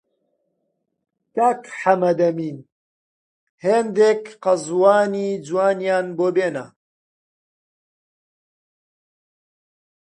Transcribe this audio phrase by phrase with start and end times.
[1.35, 2.57] کاک حەمەدەمین
[3.65, 6.65] هێندێک قەزوانی جوانیان بۆ بێنە!